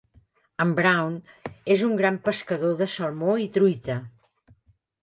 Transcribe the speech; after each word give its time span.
En 0.63 0.71
Brawn 0.79 1.17
és 1.75 1.83
un 1.89 1.93
gran 2.01 2.19
pescador 2.29 2.75
de 2.81 2.89
salmó 2.97 3.39
i 3.47 3.51
truita. 3.59 4.01